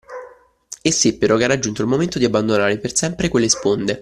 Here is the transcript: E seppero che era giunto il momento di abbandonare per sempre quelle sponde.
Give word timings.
E 0.81 0.91
seppero 0.91 1.37
che 1.37 1.43
era 1.43 1.59
giunto 1.59 1.83
il 1.83 1.87
momento 1.87 2.17
di 2.17 2.25
abbandonare 2.25 2.79
per 2.79 2.95
sempre 2.95 3.29
quelle 3.29 3.49
sponde. 3.49 3.99